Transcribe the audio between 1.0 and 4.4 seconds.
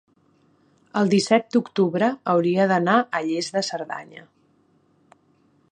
el disset d'octubre hauria d'anar a Lles de Cerdanya.